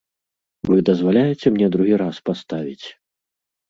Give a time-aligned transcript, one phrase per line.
[0.69, 2.87] Вы дазваляеце мне другі раз паставіць?